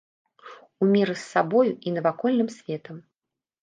[0.85, 2.95] У міры з сабой і навакольным светам.